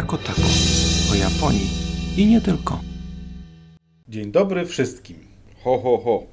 [0.00, 0.42] jako tako,
[1.12, 1.70] o Japonii
[2.16, 2.80] i nie tylko.
[4.08, 5.16] Dzień dobry wszystkim.
[5.64, 6.26] Ho, ho, ho.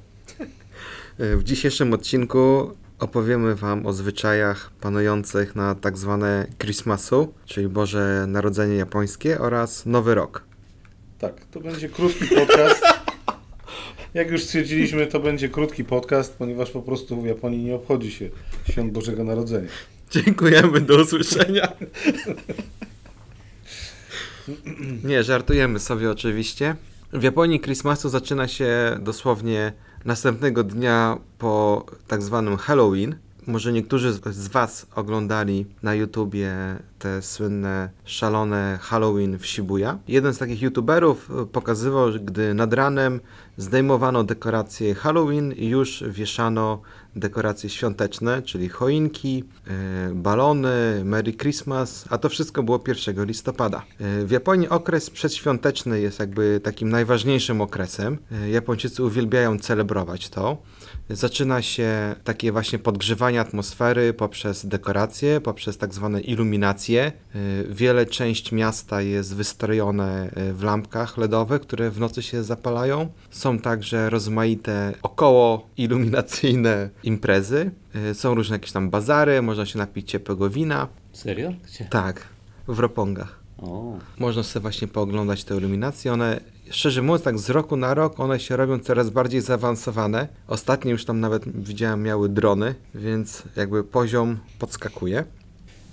[1.19, 8.75] W dzisiejszym odcinku opowiemy Wam o zwyczajach panujących na tak zwane Christmasu, czyli Boże Narodzenie
[8.75, 10.43] Japońskie oraz Nowy Rok.
[11.19, 12.83] Tak, to będzie krótki podcast.
[14.13, 18.29] Jak już stwierdziliśmy, to będzie krótki podcast, ponieważ po prostu w Japonii nie obchodzi się
[18.71, 19.69] Świąt Bożego Narodzenia.
[20.11, 21.67] Dziękujemy, do usłyszenia.
[25.03, 26.75] Nie, żartujemy sobie oczywiście.
[27.13, 29.73] W Japonii Christmasu zaczyna się dosłownie
[30.05, 33.15] następnego dnia po tak zwanym Halloween.
[33.47, 36.53] Może niektórzy z- Was oglądali na YouTubie
[36.99, 39.97] te słynne, szalone Halloween w Shibuya.
[40.07, 43.19] Jeden z takich YouTuberów e, pokazywał, gdy nad ranem
[43.57, 46.81] zdejmowano dekoracje Halloween i już wieszano
[47.15, 53.83] dekoracje świąteczne, czyli choinki, e, balony, Merry Christmas, a to wszystko było 1 listopada.
[53.99, 58.17] E, W Japonii okres przedświąteczny jest jakby takim najważniejszym okresem.
[58.51, 60.57] Japończycy uwielbiają celebrować to.
[61.09, 67.11] Zaczyna się takie właśnie podgrzewanie atmosfery poprzez dekoracje, poprzez tak zwane iluminacje.
[67.35, 73.07] Y, Wiele część miasta jest wystrojone y, w lampkach LEDowych, które w nocy się zapalają.
[73.31, 77.71] Są także rozmaite około iluminacyjne imprezy.
[78.11, 80.87] Y, Są różne jakieś tam bazary, można się napić ciepłego wina.
[81.13, 81.53] Serio?
[81.67, 81.85] Gdzie?
[81.85, 82.21] Tak,
[82.67, 83.39] w Ropongach.
[83.57, 86.13] O, Można sobie właśnie pooglądać te iluminacje.
[86.13, 86.39] One,
[86.71, 90.27] szczerze mówiąc, tak z roku na rok one się robią coraz bardziej zaawansowane.
[90.47, 95.23] Ostatnio już tam nawet widziałem miały drony, więc jakby poziom podskakuje.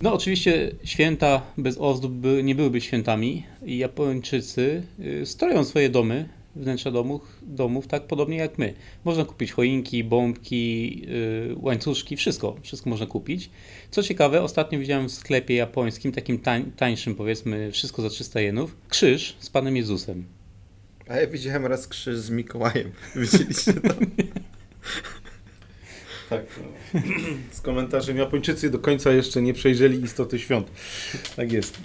[0.02, 6.90] No oczywiście święta bez ozdób nie byłyby świętami i Japończycy y, stroją swoje domy, wnętrza
[6.90, 8.74] domów, domów tak podobnie jak my.
[9.04, 13.50] Można kupić choinki, bombki, y, łańcuszki, wszystko, wszystko można kupić.
[13.90, 18.76] Co ciekawe, ostatnio widziałem w sklepie japońskim, takim tań, tańszym powiedzmy, wszystko za 300 jenów,
[18.88, 20.24] krzyż z Panem Jezusem.
[21.08, 22.92] A ja widziałem raz krzyż z Mikołajem.
[23.16, 23.94] Widzieliście to?
[26.30, 26.44] Tak.
[27.50, 30.70] Z komentarzem Japończycy do końca jeszcze nie przejrzeli istoty świąt.
[31.36, 31.78] Tak jest.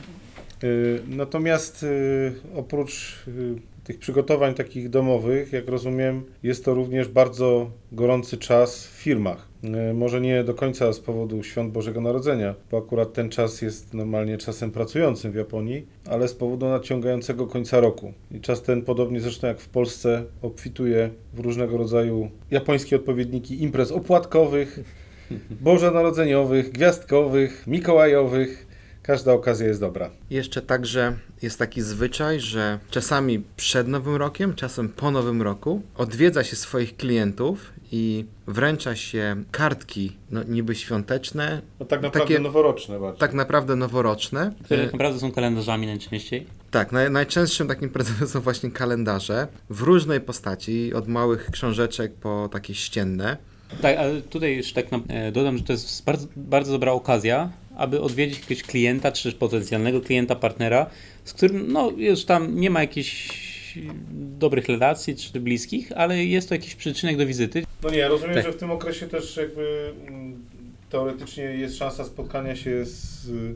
[0.64, 7.72] Y, Natomiast y, oprócz y, tych przygotowań takich domowych, jak rozumiem, jest to również bardzo
[7.92, 9.49] gorący czas w firmach.
[9.64, 13.94] Y, Może nie do końca z powodu świąt Bożego Narodzenia, bo akurat ten czas jest
[13.94, 18.14] normalnie czasem pracującym w Japonii, ale z powodu nadciągającego końca roku.
[18.32, 23.92] I czas ten, podobnie zresztą jak w Polsce, obfituje w różnego rodzaju japońskie odpowiedniki imprez
[23.92, 24.80] opłatkowych,
[25.62, 28.69] bożonarodzeniowych, gwiazdkowych, mikołajowych.
[29.04, 30.10] Każda okazja jest dobra.
[30.30, 36.44] Jeszcze także jest taki zwyczaj, że czasami przed Nowym Rokiem, czasem po Nowym Roku odwiedza
[36.44, 43.00] się swoich klientów i wręcza się kartki no, niby świąteczne, No tak naprawdę Takie- noworoczne
[43.00, 43.20] bardziej.
[43.20, 44.54] tak naprawdę noworoczne.
[44.64, 46.48] Które tak naprawdę są kalendarzami najczęściej.
[46.72, 52.50] Tak, naj, najczęstszym takim prezentem są właśnie kalendarze w różnej postaci, od małych książeczek po
[52.52, 53.38] takie ścienne.
[53.82, 57.50] Tak, ale tutaj jeszcze tak na, e, dodam, że to jest bardzo, bardzo dobra okazja,
[57.80, 60.90] aby odwiedzić jakiegoś klienta, czy potencjalnego klienta, partnera,
[61.24, 63.40] z którym no, już tam nie ma jakichś
[64.40, 67.64] dobrych relacji, czy bliskich, ale jest to jakiś przyczynek do wizyty.
[67.84, 68.46] No nie, ja rozumiem, Tak.
[68.46, 70.44] że w tym okresie też jakby mm,
[70.90, 73.56] teoretycznie jest szansa spotkania się z y,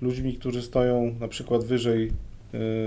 [0.00, 2.12] ludźmi, którzy stoją na przykład wyżej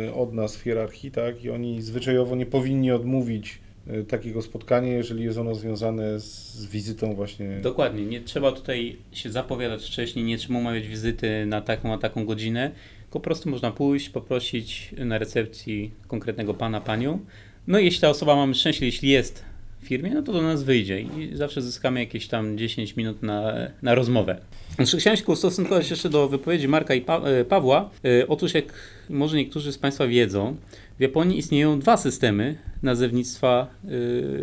[0.08, 1.44] y, od nas w hierarchii, tak?
[1.44, 3.60] I oni zwyczajowo nie powinni odmówić
[4.08, 7.60] takiego spotkania, jeżeli jest ono związane z wizytą właśnie.
[7.62, 12.26] Dokładnie, nie trzeba tutaj się zapowiadać wcześniej, nie trzeba umawiać wizyty na taką, a taką
[12.26, 12.72] godzinę,
[13.02, 17.20] tylko po prostu można pójść, poprosić na recepcji konkretnego pana, panią.
[17.68, 19.46] No i jeśli ta osoba mamy szczęście, jeśli jest
[19.84, 23.96] firmie, no to do nas wyjdzie i zawsze zyskamy jakieś tam 10 minut na, na
[23.96, 24.38] rozmowę.
[24.76, 27.90] Znaczy, chciałem się ustosunkować jeszcze do wypowiedzi Marka i pa e, Pawła.
[28.06, 28.74] E, Otóż, jak
[29.10, 30.56] może niektórzy z Państwa wiedzą,
[31.00, 33.68] w Japonii istnieją dwa systemy nazewnictwa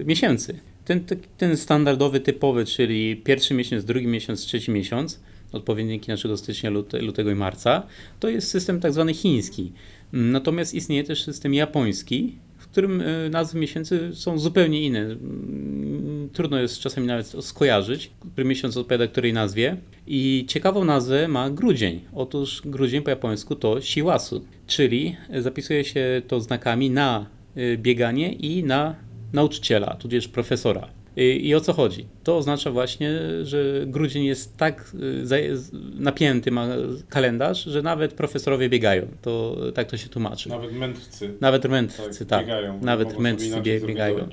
[0.01, 0.61] e, miesięcy.
[0.84, 1.05] Ten,
[1.37, 5.21] ten- standardowy, typowy, czyli pierwszy miesiąc, drugi miesiąc, trzeci miesiąc,
[5.53, 7.87] odpowiedniki naszego stycznia, lute, lutego i marca,
[8.21, 9.72] to jest system tak zwany chiński.
[10.13, 12.37] Natomiast istnieje też system japoński,
[12.71, 15.01] którym e, nazwy miesięcy są zupełnie inne.
[15.01, 19.77] Mm, Trudno jest czasami nawet skojarzyć, który miesiąc odpowiada której nazwie.
[20.07, 22.01] I ciekawą nazwę ma grudzień.
[22.15, 27.27] Otóż grudzień po japońsku to siłasu, czyli zapisuje się to znakami na
[27.57, 28.95] y, bieganie i na
[29.33, 31.00] nauczyciela, tudzież profesora.
[31.21, 32.07] I, I o co chodzi?
[32.25, 33.11] To oznacza właśnie,
[33.43, 34.93] że grudzień jest tak
[35.33, 35.57] y,
[35.95, 36.67] napięty, ma
[37.09, 39.07] kalendarz, że nawet profesorowie biegają.
[39.22, 40.49] To tak to się tłumaczy.
[40.49, 41.34] Nawet mędrcy.
[41.41, 42.41] Nawet mędrcy, tak.
[42.41, 44.28] biegają, Nawet mędrcy biegają.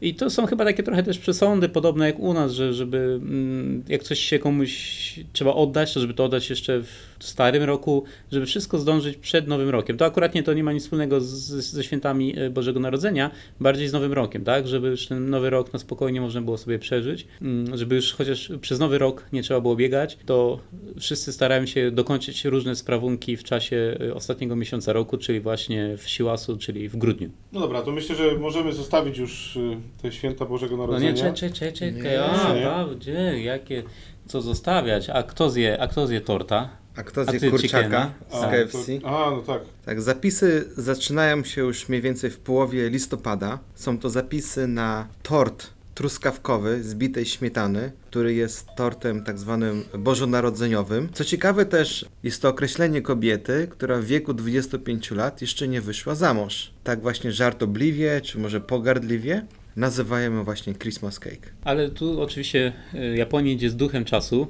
[0.00, 3.82] I to są chyba takie trochę też przesądy, podobne jak u nas, że żeby mm,
[3.88, 4.96] jak coś się komuś
[5.32, 9.68] trzeba oddać, to żeby to oddać jeszcze w starym roku, żeby wszystko zdążyć przed Nowym
[9.68, 9.96] Rokiem.
[9.96, 13.88] To akurat nie, to nie ma nic wspólnego z, ze świętami e, Bożego Narodzenia, bardziej
[13.88, 14.68] z Nowym Rokiem, tak?
[14.68, 18.52] Żeby już ten Nowy Rok na spokojnie można było sobie przeżyć, mm, żeby już chociaż
[18.60, 20.60] przez Nowy Rok nie trzeba było biegać, to
[21.00, 26.08] wszyscy starają się dokończyć różne sprawunki w czasie e, ostatniego miesiąca roku, czyli właśnie w
[26.08, 27.30] Siłasu, czyli w grudniu.
[27.52, 29.58] No dobra, to myślę, że możemy zostawić już
[29.98, 31.10] y, te święta Bożego No Narodzenia.
[31.10, 32.70] nie, czekaj, czekaj, czekaj, a, Nie.
[32.70, 33.82] a, gdzie, jakie,
[34.26, 36.68] co zostawiać, a kto zje, a kto zje torta?
[36.96, 39.00] A kto A zje ty kurczaka z A, KFC?
[39.00, 39.62] To, a, no tak.
[39.84, 43.58] Tak, zapisy zaczynają się już mniej więcej w połowie listopada.
[43.74, 51.08] Są to zapisy na tort truskawkowy z bitej śmietany, który jest tortem tak zwanym bożonarodzeniowym.
[51.12, 56.14] Co ciekawe też jest to określenie kobiety, która w wieku 25 lat jeszcze nie wyszła
[56.14, 56.70] za mąż.
[56.84, 59.46] Tak właśnie żartobliwie, czy może pogardliwie
[59.76, 61.50] nazywają ją właśnie Christmas cake.
[61.64, 64.46] Ale tu oczywiście y, Japonia idzie z duchem czasu.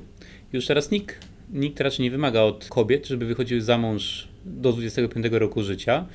[0.53, 1.19] Już teraz nikt,
[1.53, 6.07] nikt raczej nie wymaga od kobiet, żeby wychodziły za mąż do 25 roku życia.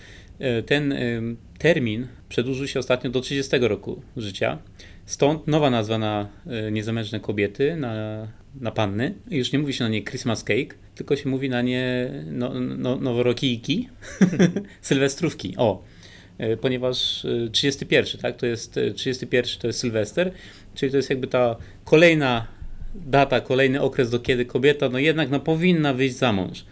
[0.59, 4.57] Y, Ten y, termin przedłużył się ostatnio do 30 roku życia.
[5.05, 6.29] Stąd nowa nazwa na
[6.71, 8.27] niezamężne kobiety, na,
[8.61, 9.13] na panny.
[9.31, 12.95] Już nie mówi się na nie Christmas cake, tylko się mówi na nie no, no,
[12.95, 13.89] noworokijki,
[14.81, 15.53] sylwestrówki.
[15.57, 15.83] O,
[16.61, 20.31] ponieważ e, 31, tak, to jest e, 31 to jest Sylwester,
[20.75, 21.55] czyli to jest jakby ta
[21.85, 22.47] kolejna
[22.95, 26.65] data, kolejny okres, do kiedy kobieta no jednak no, powinna wyjść za mąż.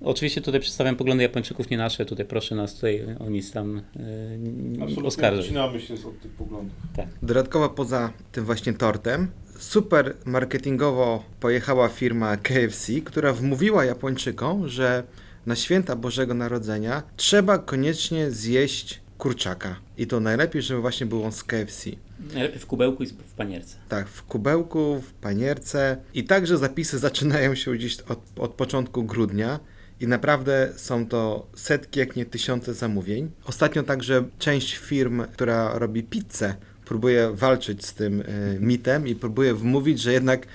[0.00, 4.38] Oczywiście tutaj przedstawiam poglądy Japończyków, nie nasze, tutaj proszę nas tutaj o nic tam e,
[4.38, 5.40] nie Absolutnie oskarżać.
[5.44, 6.76] odcinamy się od tych poglądów.
[6.96, 7.06] Tak.
[7.22, 15.02] Dodatkowo poza tym właśnie tortem, super marketingowo pojechała firma KFC, która wmówiła Japończykom, że
[15.46, 19.76] na święta Bożego Narodzenia trzeba koniecznie zjeść kurczaka.
[19.98, 21.90] I to najlepiej, żeby właśnie było on z KFC.
[22.34, 23.76] Najlepiej w kubełku i w panierce.
[23.88, 25.96] Tak, w kubełku, w panierce.
[26.14, 29.60] I także zapisy zaczynają się gdzieś od, od początku grudnia.
[30.00, 33.30] I naprawdę są to setki, jak nie tysiące zamówień.
[33.44, 36.54] Ostatnio także część firm, która robi pizzę,
[36.84, 40.46] próbuje walczyć z tym y, mitem i próbuje wmówić, że jednak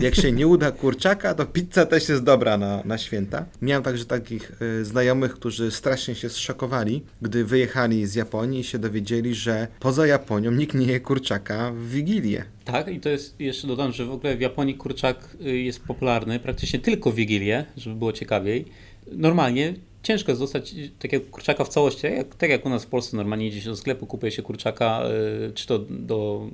[0.00, 3.46] jak się nie uda kurczaka, to pizza też jest dobra na, na święta.
[3.62, 8.78] Miałem także takich y, znajomych, którzy strasznie się zszokowali, gdy wyjechali z Japonii i się
[8.78, 12.44] dowiedzieli, że poza Japonią nikt nie je kurczaka w Wigilię.
[12.64, 16.40] Tak, i to jest jeszcze dodam, że w ogóle w Japonii kurczak y, jest popularny
[16.40, 18.64] praktycznie tylko w Wigilię, żeby było ciekawiej.
[19.12, 19.74] Normalnie
[20.08, 23.46] ciężko jest dostać takiego kurczaka w całości, jak, tak jak u nas w Polsce normalnie
[23.46, 25.02] idzie się do sklepu, kupuje się kurczaka,
[25.48, 26.48] y, czy to do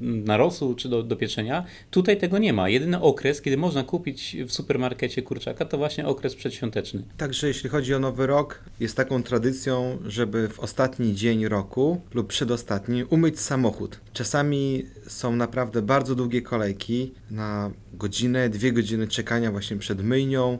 [0.00, 1.64] narosu, czy do, do pieczenia.
[1.90, 2.68] Tutaj tego nie ma.
[2.68, 7.02] Jedyny okres, kiedy można kupić w supermarkecie kurczaka, to właśnie okres przedświąteczny.
[7.16, 12.26] Także jeśli chodzi o Nowy Rok, jest taką tradycją, żeby w ostatni dzień roku lub
[12.26, 14.00] przedostatni umyć samochód.
[14.12, 20.58] Czasami są naprawdę bardzo długie kolejki na godzinę, dwie godziny czekania właśnie przed myjnią.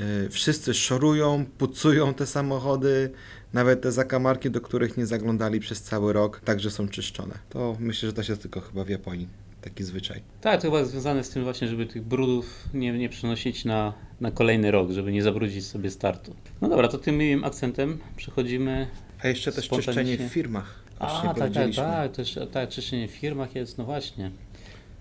[0.00, 3.10] Yy, Wszyscy szorują, pucują te samochody,
[3.52, 7.34] nawet te zakamarki, do których nie zaglądali przez cały rok, także są czyszczone.
[7.48, 9.28] To myślę, że to jest tylko chyba w Japonii
[9.64, 10.22] taki zwyczaj.
[10.40, 13.92] Tak, to chyba jest związane z tym właśnie, żeby tych brudów nie, nie przenosić na,
[14.20, 16.34] na kolejny rok, żeby nie zabrudzić sobie startu.
[16.60, 18.88] No dobra, to tym miłym akcentem przechodzimy
[19.22, 20.84] A jeszcze też czyszczenie w firmach.
[20.98, 24.30] A, tak, tak, tak, jest, tak, czyszczenie w firmach jest, no właśnie.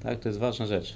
[0.03, 0.95] Tak, to jest ważna rzecz.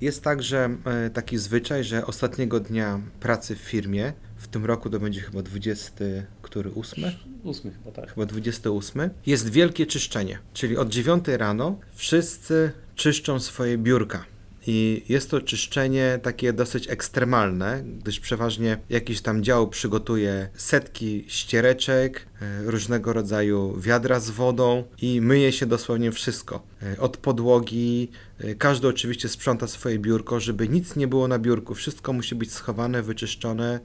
[0.00, 5.00] Jest także e, taki zwyczaj, że ostatniego dnia pracy w firmie, w tym roku to
[5.00, 6.04] będzie chyba 20,
[6.42, 7.04] który 8?
[7.42, 8.14] Ósmy chyba, tak.
[8.14, 9.10] Chyba 28.
[9.26, 14.24] Jest wielkie czyszczenie, czyli od 9 rano wszyscy czyszczą swoje biurka.
[14.66, 22.26] I jest to czyszczenie takie dosyć ekstremalne, gdyż przeważnie jakiś tam dział przygotuje setki ściereczek,
[22.42, 26.62] e, różnego rodzaju wiadra z wodą i myje się dosłownie wszystko.
[26.82, 31.74] E, Od podłogi, e, każdy oczywiście sprząta swoje biurko, żeby nic nie było na biurku.
[31.74, 33.80] Wszystko musi być schowane, wyczyszczone,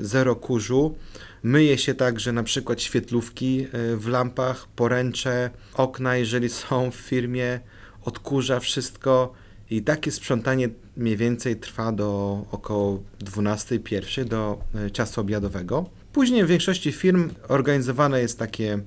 [0.00, 0.94] zero kurzu.
[1.42, 3.66] Myje się także na przykład świetlówki
[3.96, 7.60] w lampach, poręcze, okna, jeżeli są w firmie,
[8.04, 9.34] odkurza wszystko.
[9.72, 15.86] I takie sprzątanie mniej więcej trwa do około 12-1 do e, czasu obiadowego.
[16.12, 18.78] Później w większości firm organizowane jest takie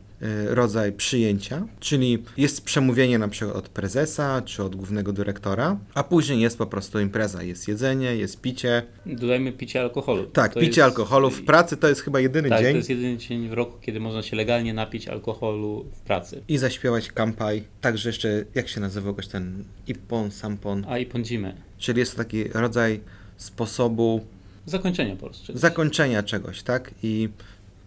[0.50, 6.42] rodzaj przyjęcia, czyli jest przemówienie na przykład od prezesa czy od głównego dyrektora, a później
[6.42, 8.84] jest po prostu impreza, jest jedzenie, jest picie.
[9.06, 10.24] Dodajmy picie alkoholu.
[10.26, 12.72] Tak, To picie jest- alkoholu w pracy to jest chyba jedyny Tak, dzień.
[12.72, 16.42] to jest jedyny dzień w roku, kiedy można się legalnie napić alkoholu w pracy.
[16.48, 17.64] I zaśpiewać kampai.
[17.82, 20.86] Także jeszcze, jak się nazywał goś ten Ippon, Sampon.
[20.90, 21.56] A i pądzimy.
[21.78, 23.00] Czyli jest to taki rodzaj
[23.38, 24.26] sposobu
[24.66, 25.46] Zakończenia po prostu.
[25.48, 25.62] czegoś.
[25.62, 26.92] zakończenia czegoś, tak?
[27.04, 27.30] I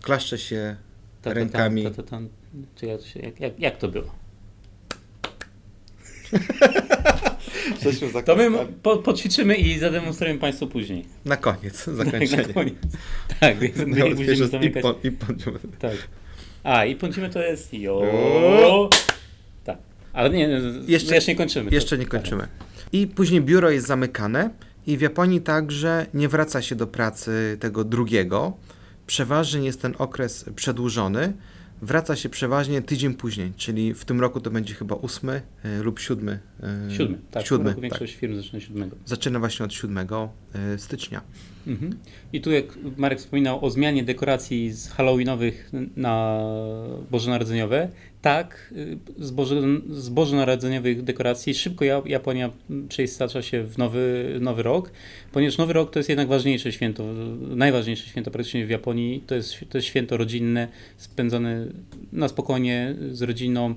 [0.02, 0.76] klaszcze się
[1.24, 1.84] rękami.
[3.22, 4.14] jak, jak, jak, to było?
[8.26, 8.50] To my
[8.82, 11.04] po, poćwiczymy i zademonstrujemy Państwu później.
[11.24, 12.54] Na koniec, Na zakończenie.
[12.54, 12.74] koniec.
[13.40, 14.82] Tak, więc No, będziemy zamykać.
[14.82, 15.58] po, i pądziemy.
[15.78, 15.96] Tak.
[16.64, 18.02] A, i pącimy to jest jo.
[19.64, 19.78] Tak.
[20.12, 21.70] Ale nie, nie, Jeszcze- jeszcze nie kończymy.
[21.70, 22.10] Jeszcze nie Tak.
[22.10, 22.48] kończymy.
[22.92, 24.50] I później biuro jest zamykane
[24.86, 28.56] i w Japonii także nie wraca się do pracy tego drugiego.
[29.08, 31.32] Przeważnie jest ten okres przedłużony.
[31.82, 35.98] Wraca się przeważnie tydzień później, czyli w tym roku to będzie chyba ósmy e, lub
[35.98, 36.38] siódmy.
[36.62, 37.46] e, Siódmy, tak.
[37.46, 37.80] Siódmy, tak.
[37.80, 38.96] większość firm zaczyna siódmego.
[39.06, 41.20] Zaczyna właśnie od 7 e, stycznia.
[41.66, 41.98] Mhm.
[42.32, 42.64] I tu jak
[42.96, 46.40] Marek wspominał o zmianie dekoracji z halloweenowych na
[47.10, 47.88] bożonarodzeniowe,
[48.22, 49.60] tak, y, z, boże,
[49.90, 52.50] z bożonarodzeniowych dekoracji szybko Ja- Japonia
[52.88, 54.90] przeistacza się w nowy, nowy rok,
[55.32, 57.04] ponieważ nowy rok to jest jednak ważniejsze święto,
[57.40, 61.66] najważniejsze święto praktycznie w Japonii, to jest, to jest święto rodzinne, spędzone
[62.12, 63.74] na spokojnie z rodziną,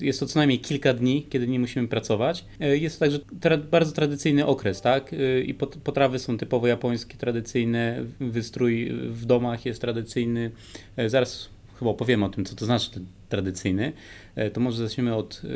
[0.00, 2.44] jest to co najmniej kilka dni, kiedy nie musimy pracować.
[2.60, 5.12] E, Jest to także tra- bardzo tradycyjny okres, tak?
[5.12, 10.50] E, I pot- potrawy są typowo japońskie, tradycyjne, wystrój w domach jest tradycyjny.
[10.96, 13.92] E, Zaraz chyba opowiemy o tym, co to znaczy ten tradycyjny.
[14.34, 15.48] E, To może zaczniemy od e,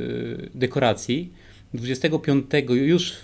[0.54, 1.32] dekoracji.
[1.74, 3.14] 25 już e,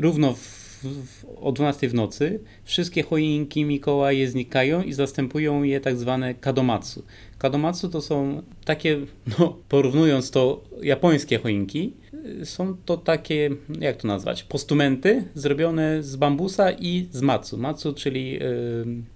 [0.00, 5.96] równo w, w, o 12 w nocy wszystkie choinki Mikołaje znikają i zastępują je tak
[5.96, 7.04] zwane kadomatsu.
[7.38, 8.98] Kadomatsu to są takie,
[9.38, 11.92] no porównując to, japońskie choinki.
[12.42, 17.58] Y, Są to takie, jak to nazwać, postumenty zrobione z bambusa i z matsu.
[17.58, 18.40] Matsu, czyli yy,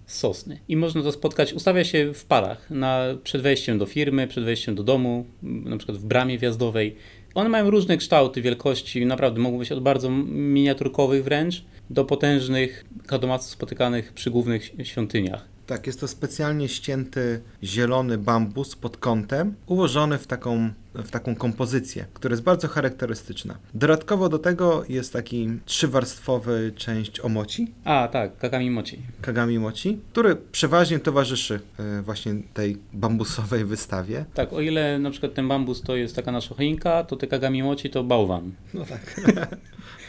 [0.06, 0.58] sosny.
[0.68, 4.74] I można to spotkać, ustawia się w parach na, przed wejściem do firmy, przed wejściem
[4.74, 6.96] do domu, na przykład w bramie wjazdowej.
[7.34, 13.50] One mają różne kształty, wielkości, naprawdę mogą być od bardzo miniaturkowych wręcz do potężnych kadomatsu
[13.50, 15.51] spotykanych przy głównych świątyniach.
[15.72, 22.06] Tak, jest to specjalnie ścięty zielony bambus pod kątem, ułożony w taką, w taką kompozycję,
[22.14, 23.58] która jest bardzo charakterystyczna.
[23.74, 28.98] Dodatkowo do tego jest taki trzywarstwowy część omoci, A, tak, kakami mochi.
[29.22, 34.24] kagami mochi, który przeważnie towarzyszy e, właśnie tej bambusowej wystawie.
[34.34, 37.62] Tak, o ile na przykład ten bambus to jest taka nasza choinka, to te kagami
[37.62, 38.52] mochi to bałwan.
[38.74, 39.20] No tak.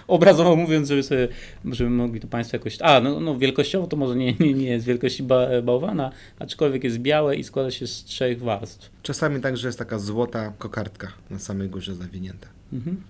[0.07, 1.27] Obrazowo mówiąc, żeby sobie,
[1.65, 2.77] żeby mogli to Państwo jakoś...
[2.81, 6.98] A, no, no wielkościowo to może nie, nie, nie jest wielkości ba, bałwana, aczkolwiek jest
[6.98, 8.91] białe i składa się z trzech warstw.
[9.03, 12.48] Czasami także jest taka złota kokardka na samej górze zawinięta.
[12.74, 13.01] Mhm.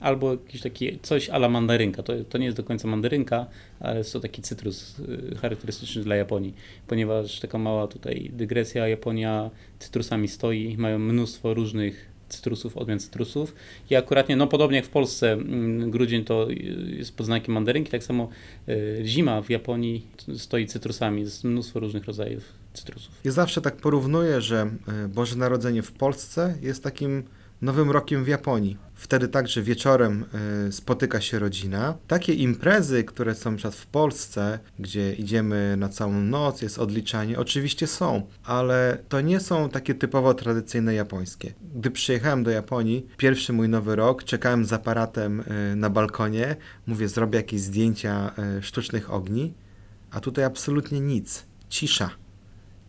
[0.00, 2.02] Albo jakiś taki coś ala mandarynka.
[2.02, 3.46] To, to nie jest do końca mandarynka,
[3.80, 6.54] ale jest to taki cytrus y, charakterystyczny dla Japonii,
[6.86, 13.54] ponieważ taka mała tutaj dygresja, Japonia cytrusami stoi, mają mnóstwo różnych cytrusów, odmian cytrusów
[13.90, 16.46] i akuratnie, no podobnie jak w Polsce, mm, grudzień to
[16.98, 18.28] jest pod znakiem mandarynki, tak samo
[18.68, 20.06] y, zima w Japonii
[20.36, 22.44] stoi cytrusami, jest mnóstwo różnych rodzajów
[22.74, 23.14] cytrusów.
[23.24, 24.70] Ja zawsze tak porównuję, że
[25.04, 27.22] e, Boże Narodzenie w Polsce jest takim
[27.62, 28.76] nowym rokiem w Japonii.
[28.94, 30.24] Wtedy także wieczorem
[30.68, 31.94] e, spotyka się rodzina.
[32.06, 38.26] Takie imprezy, które są w Polsce, gdzie idziemy na całą noc, jest odliczanie, oczywiście są,
[38.44, 41.52] ale to nie są takie typowo tradycyjne japońskie.
[41.74, 47.08] Gdy przyjechałem do Japonii, pierwszy mój nowy rok, czekałem z aparatem e, na balkonie, mówię,
[47.08, 49.54] zrobię jakieś zdjęcia e, sztucznych ogni,
[50.10, 51.46] a tutaj absolutnie nic.
[51.68, 52.10] Cisza.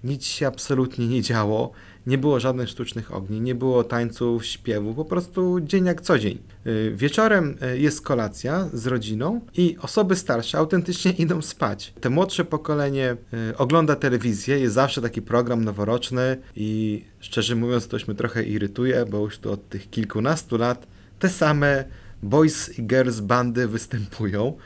[0.04, 1.72] Nic się absolutnie nie działo,
[2.08, 6.38] nie było żadnych sztucznych ogni, nie było tańców, śpiewu, po prostu dzień jak co dzień.
[6.68, 11.94] Y, Wieczorem y, jest kolacja z rodziną i osoby starsze autentycznie idą spać.
[12.02, 13.18] Te młodsze pokolenie
[13.52, 18.44] y, ogląda telewizję, jest zawsze taki program noworoczny i szczerze mówiąc to już mnie trochę
[18.44, 20.88] irytuje, bo już tu od tych kilkunastu lat
[21.20, 21.86] te same
[22.24, 24.58] boys i girls bandy występują.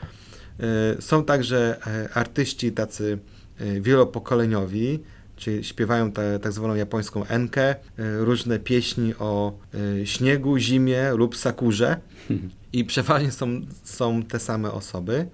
[1.00, 3.18] Są także e, artyści tacy
[3.80, 5.02] wielopokoleniowi,
[5.36, 7.76] czyli śpiewają te, tak zwaną japońską enkę, e,
[8.18, 9.58] różne pieśni o
[10.00, 11.96] e, śniegu, zimie lub sakurze
[12.72, 15.26] i przeważnie są, są te same osoby.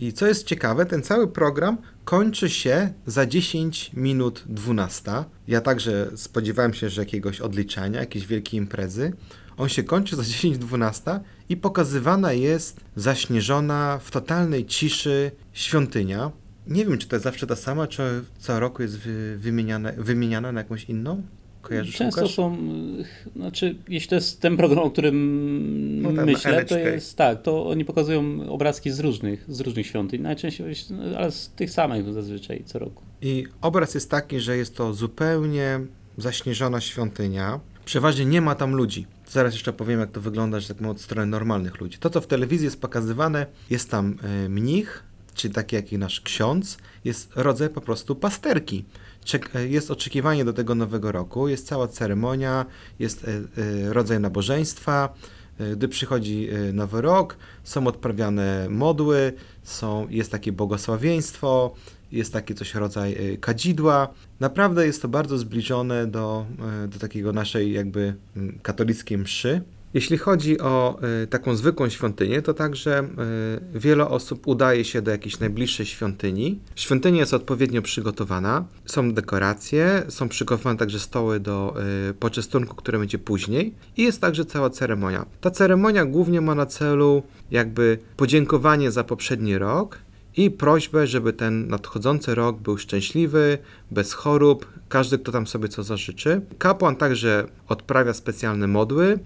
[0.00, 5.12] I co jest ciekawe, ten cały program kończy się za 10 minut 12.
[5.48, 9.12] Ja także spodziewałem się, że jakiegoś odliczania, jakiejś wielkiej imprezy.
[9.56, 16.30] On się kończy za 10-12 i pokazywana jest zaśnieżona w totalnej ciszy świątynia.
[16.68, 18.02] Nie wiem, czy to jest zawsze ta sama, czy
[18.38, 21.22] co roku jest wy, wymieniana, wymieniana na jakąś inną?
[21.62, 22.36] Kojarzysz, Często Łukasz?
[22.36, 22.56] są,
[23.36, 27.42] znaczy, jeśli to jest ten program, o którym No tak, na myślę, to jest tak,
[27.42, 30.66] to oni pokazują obrazki z różnych, z różnych świątyń, najczęściej,
[31.16, 33.02] ale z tych samych zazwyczaj co roku.
[33.22, 35.80] I obraz jest taki, że jest to zupełnie
[36.18, 37.60] zaśnieżona świątynia.
[37.84, 39.06] Przeważnie nie ma tam ludzi.
[39.26, 41.98] Zaraz jeszcze powiem, jak to wygląda, że tak od strony normalnych ludzi.
[41.98, 45.07] To, co w telewizji jest pokazywane, jest tam e, mnich,
[45.38, 48.84] czy taki jak i nasz ksiądz, jest rodzaj po prostu pasterki.
[49.54, 52.66] E, jest oczekiwanie do tego nowego roku, jest cała ceremonia,
[52.98, 55.14] jest e, e, rodzaj nabożeństwa,
[55.76, 61.74] gdy przychodzi nowy rok, są odprawiane modły, są, jest takie błogosławieństwo,
[62.12, 64.08] jest taki coś rodzaj kadzidła.
[64.40, 66.46] Naprawdę jest to bardzo zbliżone do,
[66.88, 69.62] do takiego naszej jakby mm, katolickiej mszy.
[69.94, 73.08] Jeśli chodzi o e, taką zwykłą świątynię, to także e,
[73.78, 76.58] wiele osób udaje się do jakiejś najbliższej świątyni.
[76.76, 81.74] Świątynia jest odpowiednio przygotowana, są dekoracje, są przygotowane także stoły do
[82.10, 85.26] e, poczęstunku, które będzie później i jest także cała ceremonia.
[85.40, 89.98] Ta ceremonia głównie ma na celu jakby podziękowanie za poprzedni rok
[90.36, 93.58] i prośbę, żeby ten nadchodzący rok był szczęśliwy,
[93.90, 96.40] bez chorób, każdy, kto tam sobie co zażyczy.
[96.58, 99.18] Kapłan także odprawia specjalne modły.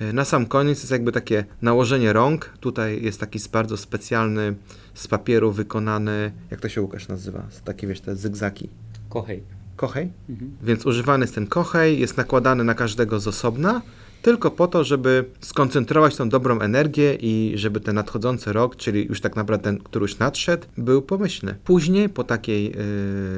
[0.00, 2.50] E, Na sam koniec jest jakby takie nałożenie rąk.
[2.60, 4.54] Tutaj jest taki bardzo specjalny
[4.94, 7.42] z papieru wykonany, jak to się Łukasz nazywa?
[7.64, 8.68] Takie wiesz, te zygzaki.
[9.08, 9.42] Kochej.
[9.76, 10.12] Kochej?
[10.28, 10.50] Mhm.
[10.62, 13.82] Więc używany jest ten kochej, jest nakładany na każdego z osobna,
[14.22, 19.20] tylko po to, żeby skoncentrować tą dobrą energię i żeby ten nadchodzący rok, czyli już
[19.20, 21.54] tak naprawdę ten, który już nadszedł, był pomyślny.
[21.64, 22.64] Później, po takiej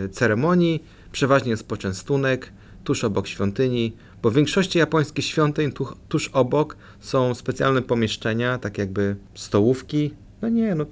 [0.03, 2.53] yy, ceremonii, przeważnie jest poczęstunek
[2.85, 8.79] tuż obok świątyni, bo w większości japońskich świątyń tu, tuż obok są specjalne pomieszczenia, tak
[8.79, 10.15] jakby stołówki.
[10.43, 10.87] No nie, no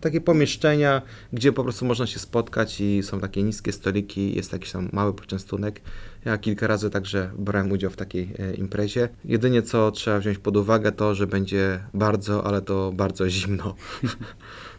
[0.00, 1.02] takie pomieszczenia,
[1.32, 5.14] gdzie po prostu można się spotkać i są takie niskie stoliki, jest jakiś tam mały
[5.14, 5.80] poczęstunek.
[6.24, 9.08] Ja kilka razy także brałem udział w takiej e, imprezie.
[9.24, 13.74] Jedynie co trzeba wziąć pod uwagę to, że będzie bardzo, ale to bardzo zimno,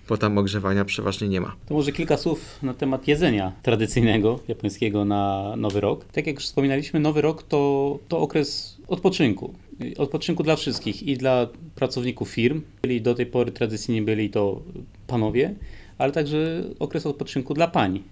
[0.09, 1.55] bo tam ogrzewania przeważnie nie ma.
[1.67, 6.05] To może kilka słów na temat jedzenia tradycyjnego japońskiego na Nowy Rok.
[6.05, 9.53] Tak jak już wspominaliśmy, Nowy Rok to, to okres odpoczynku.
[9.97, 14.61] Odpoczynku dla wszystkich i dla pracowników firm, czyli do tej pory tradycyjnie byli to
[15.07, 15.55] panowie,
[15.97, 18.03] ale także okres odpoczynku dla pań,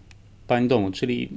[0.48, 1.30] pań domu, czyli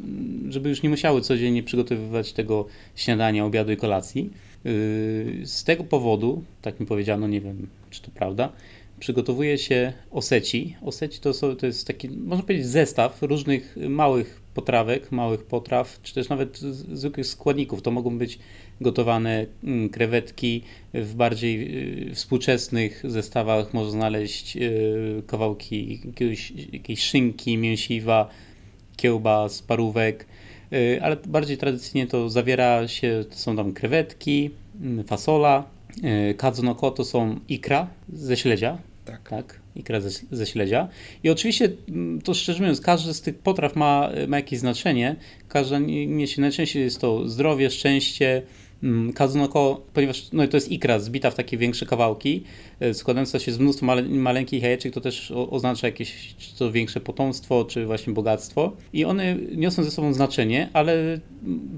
[0.49, 4.31] żeby już nie musiały codziennie przygotowywać tego śniadania, obiadu i kolacji.
[4.65, 8.53] Yy, Z tego powodu, tak mi powiedziano, nie wiem czy to prawda,
[8.99, 10.77] przygotowuje się oseci.
[10.83, 16.15] Oseci to, są, to jest taki, można powiedzieć, zestaw różnych małych potrawek, małych potraw, czy
[16.15, 16.59] też nawet
[16.93, 17.83] zwykłych składników.
[17.83, 18.39] To mogą być
[18.81, 20.63] gotowane mm, krewetki
[20.95, 21.55] w bardziej
[22.11, 23.75] y, współczesnych zestawach.
[23.75, 28.29] Można znaleźć y, kawałki jakiegoś, jakiejś szynki, mięsiwa,
[28.97, 30.27] kiełbas, parówek,
[30.73, 35.65] y, ale bardziej tradycyjnie to zawiera się, to są tam krewetki, mm, fasola,
[36.37, 39.29] kadzunoko to są ikra ze śledzia, Tak.
[39.29, 40.89] tak, ikra ze, ze śledzia.
[41.23, 45.17] I oczywiście, mm, to szczerze mówiąc, każdy z tych potraw ma, ma jakieś znaczenie.
[45.49, 48.43] Każda nie- niesie, najczęściej jest to zdrowie, szczęście.
[48.83, 52.45] Mm, Kadzunoko, ponieważ no, to jest ikra zbita w takie większe kawałki,
[52.81, 56.73] e, składająca się z mnóstwa male, maleńkich jajeczek, to też o, oznacza jakieś czy to
[56.73, 58.73] większe potomstwo, czy właśnie bogactwo.
[58.93, 61.21] I one niosą ze sobą znaczenie, ale mm,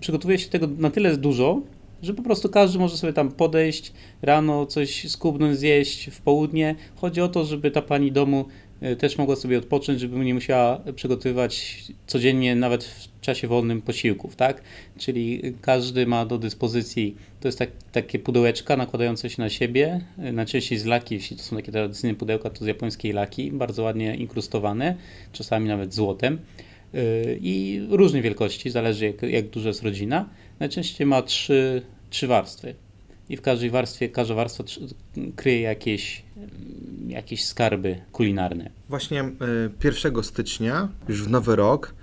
[0.01, 1.63] przygotowuje się tego na tyle dużo,
[2.03, 6.75] że po prostu każdy może sobie tam podejść, rano coś skubnąć, zjeść w południe.
[6.97, 8.45] Chodzi o to, żeby ta pani domu
[8.81, 14.37] e, też mogła sobie odpocząć, żeby nie musiała przygotowywać codziennie, nawet w czasie wolnym posiłków,
[14.37, 14.63] tak?
[14.99, 20.33] Czyli każdy ma do dyspozycji, to jest tak, takie pudełeczka nakładające się na siebie, e,
[20.33, 24.17] najczęściej z laki, jeśli to są takie tradycyjne pudełka, to z japońskiej laki, bardzo ładnie
[24.17, 24.97] inkrustowane,
[25.33, 26.39] czasami nawet złotem
[26.93, 27.01] yy,
[27.43, 30.29] i różnej wielkości, zależy jak, jak duża jest rodzina.
[30.61, 32.75] Najczęściej ma trzy, trzy warstwy
[33.29, 34.95] i w każdej warstwie, każda warstwa tr-
[35.37, 38.71] kryje jakieś, mm, jakieś skarby kulinarne.
[38.89, 41.95] Właśnie y, 1 stycznia, już w nowy rok,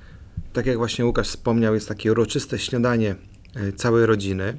[0.54, 3.16] tak jak właśnie Łukasz wspomniał, jest takie uroczyste śniadanie
[3.58, 4.58] y, całej rodziny.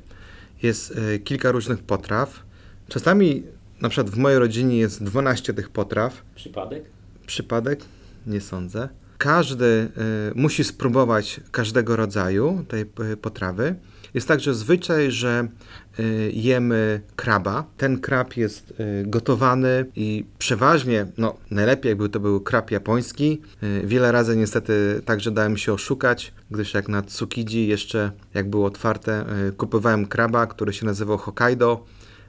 [0.63, 2.43] Jest y, kilka różnych potraw.
[2.89, 3.43] Czasami,
[3.81, 6.23] na przykład w mojej rodzinie jest 12 tych potraw.
[6.35, 6.85] Przypadek?
[7.27, 7.81] Przypadek?
[8.27, 8.89] Nie sądzę.
[9.19, 9.89] Każdy
[10.35, 12.87] musi spróbować każdego rodzaju tej
[13.23, 13.75] potrawy.
[14.15, 15.49] Jest także zwyczaj, że
[16.01, 17.65] y, jemy kraba.
[17.77, 23.43] Ten krab jest y, gotowany i przeważnie, no najlepiej jakby to był krab japoński.
[23.63, 28.67] Y, wiele razy niestety także dałem się oszukać, gdyż jak na Tsukiji jeszcze jak było
[28.67, 29.25] otwarte,
[29.57, 31.85] kupowałem kraba, który się nazywał Hokkaido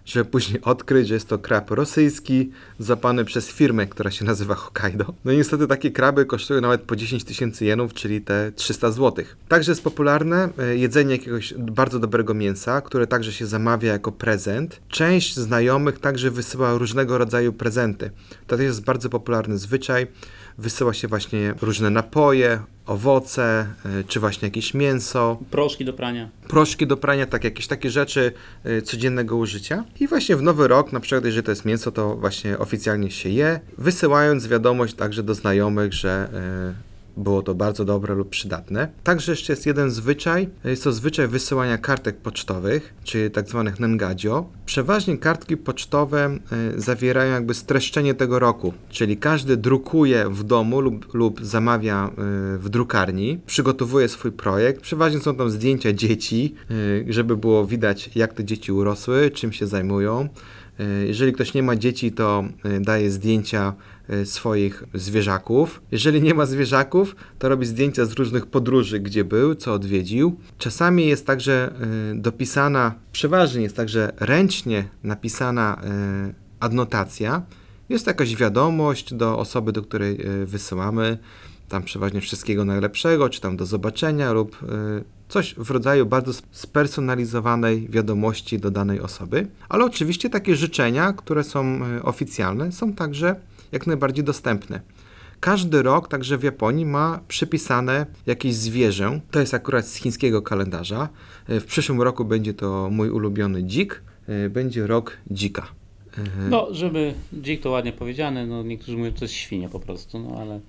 [0.05, 5.13] żeby później odkryć, że jest to krab rosyjski, zapany przez firmę, która się nazywa Hokkaido.
[5.25, 9.25] No i niestety takie kraby kosztują nawet po 10 tysięcy jenów, czyli te 300 zł.
[9.47, 14.81] Także jest popularne e, jedzenie jakiegoś bardzo dobrego mięsa, które także się zamawia jako prezent.
[14.89, 18.11] Część znajomych także wysyła różnego rodzaju prezenty.
[18.47, 20.07] To też jest bardzo popularny zwyczaj.
[20.59, 26.29] Wysyła się właśnie różne napoje, owoce, e, czy właśnie jakieś mięso Proszki do prania.
[26.47, 28.31] proszki do prania, tak jakieś takie rzeczy
[28.65, 29.83] y, codziennego użycia.
[29.99, 33.29] I właśnie w nowy rok, na przykład jeżeli to jest mięso, to właśnie oficjalnie się
[33.29, 36.29] je, wysyłając wiadomość także do znajomych, że
[36.85, 36.88] y,
[37.19, 38.87] było to bardzo dobre lub przydatne.
[39.03, 43.75] Także jeszcze jest jeden zwyczaj, jest to zwyczaj wysyłania kartek pocztowych, czyli tak zwanych.
[44.65, 46.37] Przeważnie kartki pocztowe
[46.75, 52.57] y, zawierają jakby streszczenie tego roku, czyli każdy drukuje w domu lub, lub zamawia y,
[52.57, 54.81] w drukarni, przygotowuje swój projekt.
[54.81, 59.67] Przeważnie są tam zdjęcia dzieci, y, żeby było widać jak te dzieci urosły, czym się
[59.67, 60.29] zajmują.
[61.07, 62.43] Jeżeli ktoś nie ma dzieci, to
[62.81, 63.73] daje zdjęcia
[64.25, 65.81] swoich zwierzaków.
[65.91, 70.35] Jeżeli nie ma zwierzaków, to robi zdjęcia z różnych podróży, gdzie był, co odwiedził.
[70.57, 71.73] Czasami jest także
[72.11, 75.81] y, dopisana, przeważnie jest także ręcznie napisana
[76.29, 77.41] y, adnotacja.
[77.89, 81.17] Jest to jakaś wiadomość do osoby, do której wysyłamy.
[81.69, 84.57] Tam przeważnie wszystkiego najlepszego, czy tam do zobaczenia, lub
[85.29, 89.47] coś w rodzaju bardzo spersonalizowanej wiadomości do danej osoby.
[89.69, 93.35] Ale oczywiście takie życzenia, które są oficjalne, są także
[93.71, 94.81] jak najbardziej dostępne.
[95.39, 99.19] Każdy rok, także w Japonii, ma przypisane jakieś zwierzę.
[99.31, 101.09] To jest akurat z chińskiego kalendarza.
[101.49, 104.01] Y, W przyszłym roku będzie to mój ulubiony dzik.
[104.45, 105.67] Y, Będzie rok dzika.
[106.17, 109.79] Y, No, żeby dzik to ładnie powiedziane, no niektórzy mówią, że to jest świnia po
[109.79, 110.59] prostu, no ale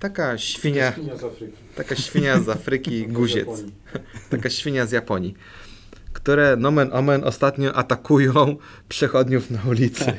[0.00, 1.52] Taka świnia, Świnia z Afryki.
[1.76, 3.48] taka świnia z Afryki, guziec.
[4.30, 5.34] Taka świnia z Japonii,
[6.12, 8.56] które nomen omen ostatnio atakują
[8.88, 10.12] przechodniów na ulicy.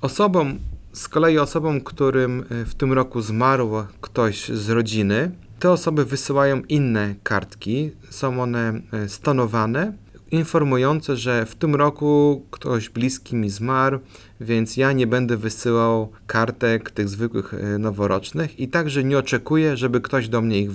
[0.00, 0.58] Osobom,
[0.94, 6.62] z kolei osobom, którym y, w tym roku zmarł ktoś z rodziny, te osoby wysyłają
[6.68, 7.90] inne kartki.
[8.10, 9.92] Są one y, stonowane,
[10.30, 13.98] informujące, że w tym roku ktoś bliski mi zmarł,
[14.40, 20.00] więc ja nie będę wysyłał kartek tych zwykłych y, noworocznych i także nie oczekuję, żeby
[20.00, 20.72] ktoś do mnie ich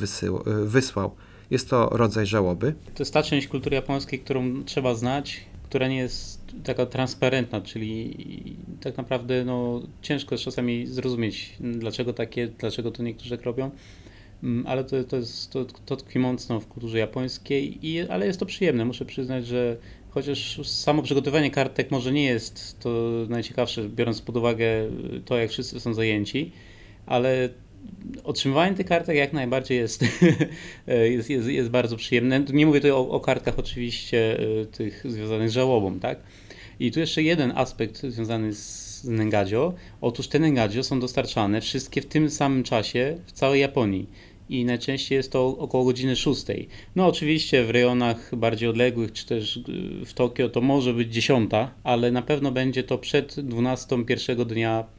[0.65, 1.15] wysłał.
[1.51, 2.73] Jest to rodzaj żałoby.
[2.95, 8.15] to jest ta część kultury japońskiej, którą trzeba znać, która nie jest taka transparentna, czyli
[8.81, 13.71] tak naprawdę no, ciężko jest czasami zrozumieć, dlaczego takie, dlaczego to niektórzy tak robią.
[14.43, 18.39] Mm, Ale to, to, jest, to, to tkwi mocno w kulturze japońskiej, i, ale jest
[18.39, 18.85] to przyjemne.
[18.85, 19.77] Muszę przyznać, że
[20.09, 24.67] chociaż samo przygotowanie kartek może nie jest to najciekawsze, biorąc pod uwagę
[25.25, 26.51] to, jak wszyscy są zajęci,
[27.05, 27.49] ale
[28.23, 30.05] otrzymywanie tych kartek jak najbardziej jest,
[31.15, 32.45] jest, jest, jest bardzo przyjemne.
[32.53, 36.19] Nie mówię tutaj o, o kartkach oczywiście y, tych związanych z żałobą, tak?
[36.79, 39.73] I tu jeszcze jeden aspekt związany z Nengadzio.
[40.01, 44.09] Otóż te Nengadzio są dostarczane wszystkie w tym samym czasie w całej Japonii.
[44.49, 46.45] I najczęściej jest to około godziny 6.
[46.95, 51.51] No oczywiście w rejonach bardziej odległych, czy też y, w Tokio to może być 10,
[51.83, 54.98] ale na pewno będzie to przed 12 pierwszego dnia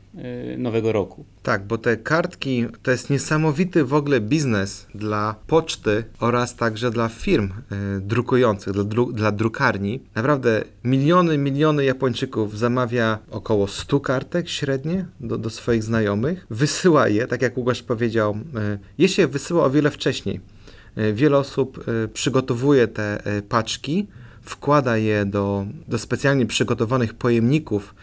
[0.58, 1.24] nowego roku.
[1.42, 7.08] Tak, bo te kartki to jest niesamowity w ogóle biznes dla poczty oraz także dla
[7.08, 7.50] firm
[7.98, 10.02] y, drukujących, dla, dru, dla drukarni.
[10.14, 17.26] Naprawdę miliony, miliony Japończyków zamawia około 100 kartek średnie do, do swoich znajomych, wysyła je,
[17.26, 18.36] tak jak Łukasz powiedział,
[18.74, 20.40] y, je się wysyła o wiele wcześniej.
[20.98, 24.06] Y, Wiele osób y, przygotowuje te y, paczki,
[24.42, 27.94] wkłada je do, do specjalnie przygotowanych pojemników,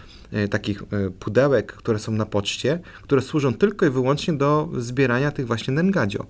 [0.50, 5.48] takich e, pudełek, które są na poczcie, które służą tylko i wyłącznie do zbierania tych
[5.48, 6.26] właśnie nengadzio.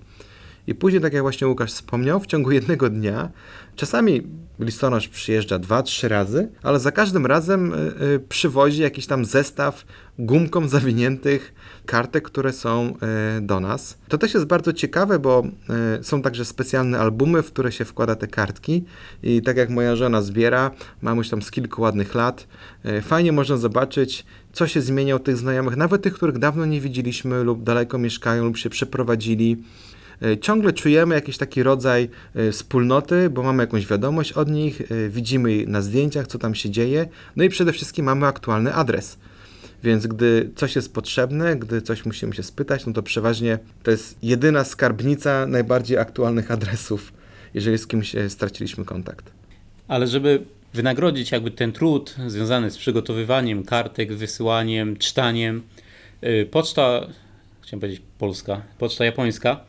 [0.68, 3.30] I później, tak jak właśnie Łukasz wspomniał, w ciągu jednego dnia,
[3.76, 4.22] czasami
[4.58, 7.76] listonosz przyjeżdża dwa, trzy razy, ale za każdym razem y,
[8.16, 9.84] y, przywozi jakiś tam zestaw
[10.18, 11.54] gumką zawiniętych
[11.86, 12.94] kartek, które są
[13.38, 13.98] y, do nas.
[14.08, 15.42] To też jest bardzo ciekawe, bo
[16.02, 18.84] są także specjalne albumy, w które się wkłada te kartki
[19.22, 20.70] i tak jak moja żona zbiera,
[21.02, 22.46] mam już tam z kilku ładnych lat,
[23.02, 27.44] fajnie można zobaczyć, co się zmienia u tych znajomych, nawet tych, których dawno nie widzieliśmy
[27.44, 29.56] lub daleko mieszkają lub się przeprowadzili.
[30.22, 35.10] Y, Ciągle czujemy jakiś taki rodzaj y, wspólnoty, bo mamy jakąś wiadomość od nich, y,
[35.10, 39.18] widzimy na zdjęciach, co tam się dzieje, no i przede wszystkim mamy aktualny adres.
[39.82, 44.18] Więc gdy coś jest potrzebne, gdy coś musimy się spytać, no to przeważnie to jest
[44.22, 47.12] jedyna skarbnica najbardziej aktualnych adresów,
[47.54, 49.30] jeżeli z kimś e, straciliśmy kontakt.
[49.88, 50.42] Ale żeby
[50.74, 55.62] wynagrodzić jakby ten trud związany z przygotowywaniem kartek, wysyłaniem, czytaniem,
[56.24, 57.06] y, poczta,
[57.62, 59.60] chciałem powiedzieć polska, poczta japońska,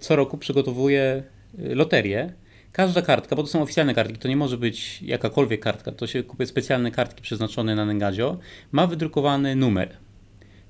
[0.00, 1.22] co roku przygotowuje
[1.58, 2.32] y, loterię.
[2.72, 6.22] Każda kartka, bo to są oficjalne kartki, to nie może być jakakolwiek kartka, to się
[6.22, 8.38] kupuje specjalne kartki przeznaczone na Nengadzio,
[8.72, 10.05] ma wydrukowany numer.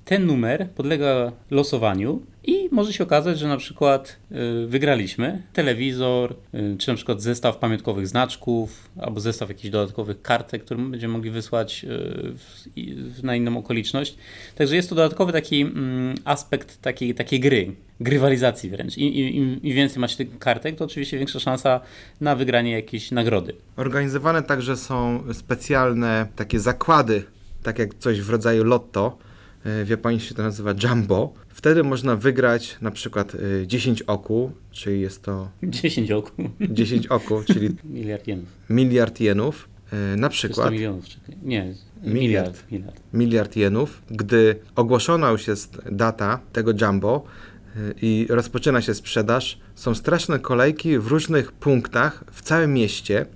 [0.07, 4.17] Ten numer podlega losowaniu i może się okazać, że na przykład
[4.65, 10.65] y, wygraliśmy telewizor, y, czy na przykład zestaw pamiątkowych znaczków, albo zestaw jakichś dodatkowych kartek,
[10.65, 11.87] które będziemy mogli wysłać
[12.77, 14.17] y, na inną okoliczność.
[14.55, 18.99] Także jest to dodatkowy taki mm, aspekt takiej, takiej gry, grywalizacji wręcz.
[18.99, 21.81] Im- Im więcej macie tych kartek, to oczywiście większa szansa
[22.21, 23.55] na wygranie jakiejś nagrody.
[23.77, 27.23] Organizowane także są specjalne takie zakłady,
[27.63, 29.19] tak jak coś w rodzaju lotto,
[29.85, 31.35] w Japonii się to nazywa jumbo.
[31.49, 36.33] Wtedy można wygrać na przykład e, 10 oku, czyli jest to 10 oku.
[36.61, 38.49] 10 oku, czyli Miliard jenów.
[38.71, 39.69] miliard jenów.
[39.93, 41.37] e, Na 300 przykład milionów, czekaj.
[41.43, 41.75] Nie,
[42.05, 42.65] Miliard.
[42.73, 43.01] miliard.
[43.13, 43.57] miliard.
[43.57, 47.25] jenów, gdy ogłoszona już jest data tego jumbo
[48.03, 53.27] i rozpoczyna się sprzedaż, są straszne kolejki w różnych punktach w całym mieście.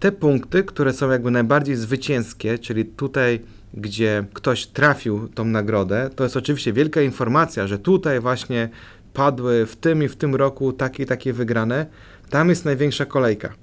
[0.00, 3.40] Te punkty, które są jakby najbardziej zwycięskie, czyli tutaj,
[3.74, 8.68] gdzie ktoś trafił tą nagrodę, to jest oczywiście wielka informacja, że tutaj właśnie
[9.12, 11.86] padły w tym i w tym roku takie i takie wygrane.
[12.30, 13.54] Tam jest największa kolejka.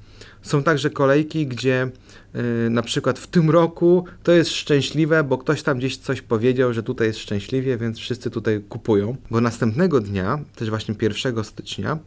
[0.41, 1.89] Są także kolejki, gdzie
[2.65, 6.73] y, na przykład w tym roku to jest szczęśliwe, bo ktoś tam gdzieś coś powiedział,
[6.73, 9.15] że tutaj jest szczęśliwie, więc wszyscy tutaj kupują.
[9.31, 11.97] Bo następnego dnia, też właśnie 1 stycznia,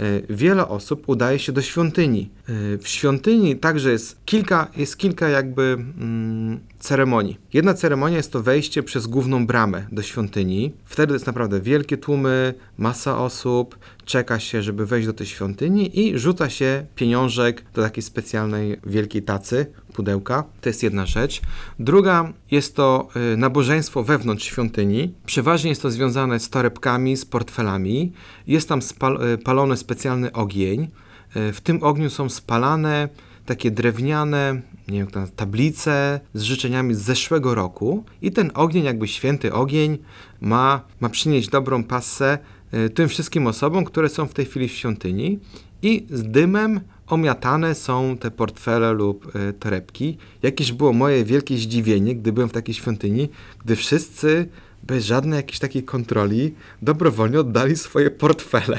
[0.00, 2.30] y, wiele osób udaje się do świątyni.
[2.48, 7.38] Y, W świątyni także jest kilka, jest kilka jakby mm, ceremonii.
[7.52, 10.72] Jedna ceremonia jest to wejście przez główną bramę do świątyni.
[10.84, 16.18] Wtedy jest naprawdę wielkie tłumy, masa osób, czeka się, żeby wejść do tej świątyni i
[16.18, 20.44] rzuca się pieniążek do takiej specjalnej wielkiej tacy, pudełka.
[20.60, 21.40] To jest jedna rzecz.
[21.78, 25.14] Druga jest to y, nabożeństwo wewnątrz świątyni.
[25.26, 28.12] Przeważnie jest to związane z torebkami, z portfelami.
[28.46, 30.88] Jest tam spal- y, palony specjalny ogień.
[31.36, 33.08] Y, W tym ogniu są spalane
[33.46, 39.52] takie drewniane, nie wiem, tablice z życzeniami z zeszłego roku i ten ogień, jakby święty
[39.52, 39.98] ogień,
[40.40, 42.38] ma, ma przynieść dobrą passę
[42.74, 45.38] y, tym wszystkim osobom, które są w tej chwili w świątyni
[45.82, 50.18] i z dymem omiatane są te portfele lub y, torebki.
[50.42, 53.28] Jakieś było moje wielkie zdziwienie, gdy byłem w takiej świątyni,
[53.64, 54.48] gdy wszyscy
[54.82, 58.78] bez żadnej jakiejś takiej kontroli dobrowolnie oddali swoje portfele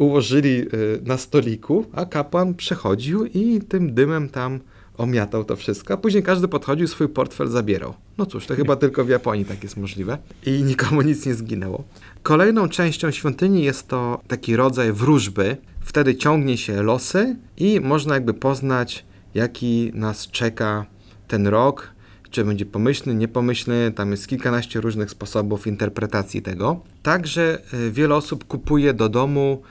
[0.00, 4.60] ułożyli y, na stoliku, a kapłan przechodził i tym dymem tam
[4.96, 7.94] omiatał to wszystko, później każdy podchodził swój portfel zabierał.
[8.18, 11.84] No cóż, to chyba tylko w Japonii tak jest możliwe i nikomu nic nie zginęło.
[12.22, 15.56] Kolejną częścią świątyni jest to taki rodzaj wróżby.
[15.80, 20.86] Wtedy ciągnie się losy i można jakby poznać, jaki nas czeka
[21.28, 21.94] ten rok,
[22.30, 26.80] czy będzie pomyślny, niepomyślny, tam jest kilkanaście różnych sposobów interpretacji tego.
[27.02, 29.62] Także y, wiele osób kupuje do domu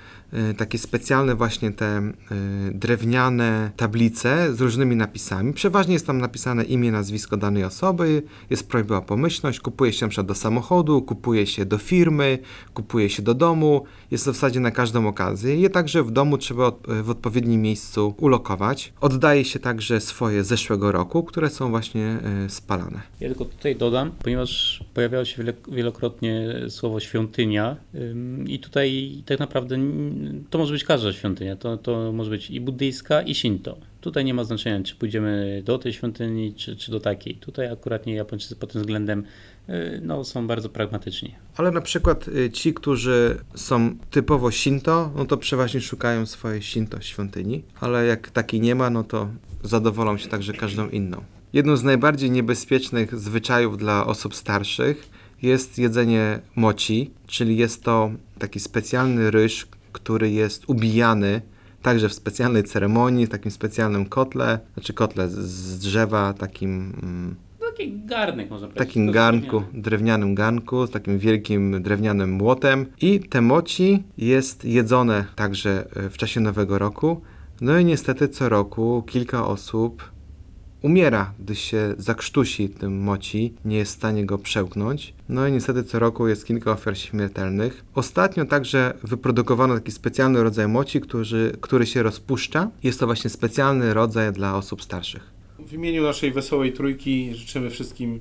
[0.57, 2.11] takie specjalne właśnie te y,
[2.73, 5.53] drewniane tablice z różnymi napisami.
[5.53, 10.27] Przeważnie jest tam napisane imię, nazwisko danej osoby, jest prośba o pomyślność, kupuje się przykład
[10.27, 12.39] do samochodu, kupuje się do firmy,
[12.73, 13.85] kupuje się do domu.
[14.11, 15.55] Jest to w zasadzie na każdą okazję.
[15.55, 18.93] Je także w domu trzeba od, w odpowiednim miejscu ulokować.
[19.01, 23.01] Oddaje się także swoje zeszłego roku, które są właśnie y, spalane.
[23.19, 27.75] Ja tylko tutaj dodam, ponieważ pojawiało się wielokrotnie słowo świątynia
[28.45, 29.77] i tutaj tak naprawdę
[30.49, 33.77] to może być każda świątynia, to, to może być i buddyjska i shinto.
[34.01, 37.35] Tutaj nie ma znaczenia, czy pójdziemy do tej świątyni, czy, czy do takiej.
[37.35, 39.23] Tutaj akurat nie Japończycy pod tym względem
[39.69, 41.35] y, no, są bardzo pragmatyczni.
[41.57, 47.01] Ale na przykład y, ci, którzy są typowo Shinto, no to przeważnie szukają swojej Shinto
[47.01, 49.29] świątyni, ale jak takiej nie ma, no to
[49.63, 51.23] zadowolą się także każdą inną.
[51.53, 55.09] Jedną z najbardziej niebezpiecznych zwyczajów dla osób starszych
[55.41, 61.41] jest jedzenie mochi, czyli jest to taki specjalny ryż, który jest ubijany
[61.81, 67.35] także w specjalnej ceremonii, w takim specjalnym kotle, znaczy kotle z- drzewa, takim mm,
[67.77, 68.87] Taki garnek można powiedzieć.
[68.87, 72.85] takim garnku, drewnianym garnku, z takim wielkim drewnianym młotem.
[73.01, 77.21] I te moci jest jedzone także e, w czasie Nowego Roku.
[77.61, 80.03] No i niestety co roku kilka osób
[80.81, 85.13] umiera, gdy się zakrztusi tym moci, nie jest w stanie go przełknąć.
[85.29, 87.85] No i niestety co roku jest kilka ofiar śmiertelnych.
[87.95, 92.71] Ostatnio także wyprodukowano taki specjalny rodzaj moci, który, który się rozpuszcza.
[92.83, 95.39] Jest to właśnie specjalny rodzaj dla osób starszych.
[95.59, 98.19] W imieniu naszej wesołej trójki życzymy wszystkim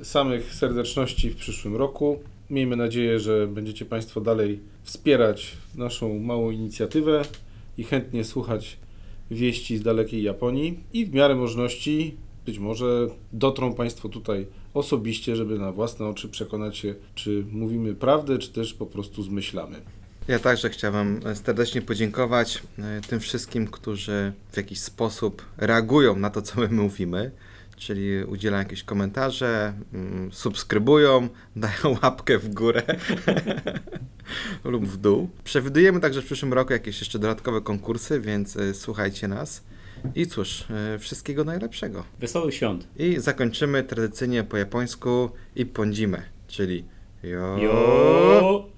[0.00, 2.18] y, samych serdeczności w przyszłym roku.
[2.50, 7.22] Miejmy nadzieję, że będziecie Państwo dalej wspierać naszą małą inicjatywę
[7.78, 8.76] i chętnie słuchać
[9.30, 15.58] wieści z dalekiej Japonii i w miarę możliwości być może dotrą Państwo tutaj osobiście, żeby
[15.58, 19.80] na własne oczy przekonać się, czy mówimy prawdę, czy też po prostu zmyślamy.
[20.28, 26.42] Ja także chciałbym serdecznie podziękować e, tym wszystkim, którzy w jakiś sposób reagują na to,
[26.42, 27.30] co my mówimy,
[27.78, 32.82] czyli udzielają jakieś komentarze, mm, subskrybują, dają łapkę w górę
[34.64, 35.30] lub w dół.
[35.44, 39.64] Przewidujemy także w przyszłym roku jakieś jeszcze dodatkowe konkursy, więc e, słuchajcie nas.
[40.14, 42.04] I cóż, e, wszystkiego najlepszego.
[42.18, 42.88] Wesołych świąt.
[42.96, 46.84] I zakończymy tradycyjnie po japońsku i pądzimy, czyli
[47.22, 47.58] jo.
[47.58, 48.77] Jo!